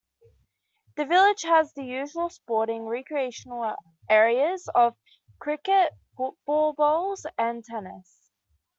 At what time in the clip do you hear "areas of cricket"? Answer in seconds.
4.09-5.91